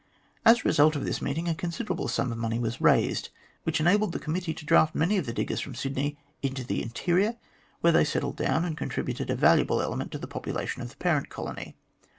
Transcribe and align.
As 0.43 0.61
a 0.61 0.63
result 0.63 0.95
of 0.95 1.05
this 1.05 1.21
meeting 1.21 1.47
a 1.47 1.53
considerable 1.53 2.07
sum 2.07 2.31
of 2.31 2.39
money 2.39 2.57
was 2.57 2.81
raised, 2.81 3.29
which 3.65 3.79
enabled 3.79 4.13
the 4.13 4.19
Committee 4.19 4.51
to 4.55 4.65
draft 4.65 4.95
many 4.95 5.15
of 5.17 5.27
the 5.27 5.31
diggers 5.31 5.59
from 5.59 5.75
Sydney 5.75 6.17
into 6.41 6.63
the 6.63 6.81
interior, 6.81 7.37
where 7.81 7.93
they 7.93 8.03
settled 8.03 8.37
down 8.37 8.65
and 8.65 8.75
contributed 8.75 9.29
a 9.29 9.35
valuable 9.35 9.79
element 9.79 10.11
to 10.13 10.17
the 10.17 10.25
population 10.25 10.81
of 10.81 10.89
the 10.89 10.95
parent 10.97 11.29
colony. 11.29 11.75